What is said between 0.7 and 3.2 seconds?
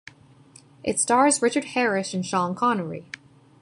It stars Richard Harris and Sean Connery.